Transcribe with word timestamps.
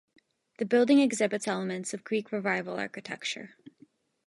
The 0.57 0.65
building 0.65 0.99
exhibits 0.99 1.47
elements 1.47 1.93
of 1.93 2.03
Greek 2.03 2.31
Revival 2.31 2.73
architecture. 2.79 3.51